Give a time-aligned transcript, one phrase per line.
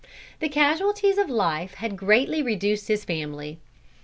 [0.39, 3.59] The casualties of life had greatly reduced his family.